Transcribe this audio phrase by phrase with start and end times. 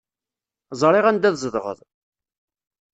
[0.81, 1.79] Ẓriɣ anda tzedɣeḍ.